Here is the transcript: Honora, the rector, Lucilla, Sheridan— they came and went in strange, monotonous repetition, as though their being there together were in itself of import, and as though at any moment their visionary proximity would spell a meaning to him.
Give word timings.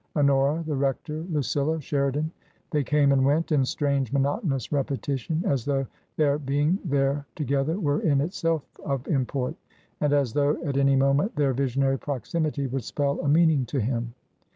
Honora, 0.15 0.63
the 0.65 0.75
rector, 0.75 1.23
Lucilla, 1.29 1.79
Sheridan— 1.79 2.31
they 2.71 2.83
came 2.83 3.11
and 3.11 3.23
went 3.23 3.51
in 3.51 3.63
strange, 3.63 4.11
monotonous 4.11 4.71
repetition, 4.71 5.43
as 5.45 5.63
though 5.63 5.85
their 6.17 6.39
being 6.39 6.79
there 6.83 7.27
together 7.35 7.79
were 7.79 7.99
in 7.99 8.19
itself 8.19 8.63
of 8.83 9.07
import, 9.07 9.55
and 9.99 10.11
as 10.11 10.33
though 10.33 10.59
at 10.63 10.75
any 10.77 10.95
moment 10.95 11.35
their 11.35 11.53
visionary 11.53 11.99
proximity 11.99 12.65
would 12.65 12.83
spell 12.83 13.19
a 13.21 13.29
meaning 13.29 13.63
to 13.67 13.79
him. 13.79 14.15